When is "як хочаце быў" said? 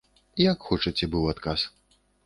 0.43-1.31